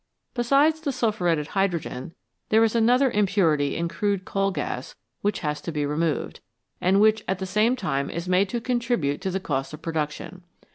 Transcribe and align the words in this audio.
Besides 0.33 0.81
the 0.81 0.91
sulphuretted 0.91 1.49
hydrogen, 1.49 2.15
there 2.49 2.63
is 2.63 2.73
another 2.75 3.11
im 3.11 3.27
purity 3.27 3.75
in 3.77 3.87
crude 3.87 4.25
coal 4.25 4.49
gas 4.49 4.95
which 5.21 5.41
has 5.41 5.61
to 5.61 5.71
be 5.71 5.85
removed, 5.85 6.39
and 6.81 6.99
which 6.99 7.23
at 7.27 7.37
the 7.37 7.45
same 7.45 7.75
time 7.75 8.09
is 8.09 8.27
made 8.27 8.49
to 8.49 8.59
contribute 8.59 9.21
to 9.21 9.29
the 9.29 9.39
cost 9.39 9.75
of 9.75 9.83
production. 9.83 10.41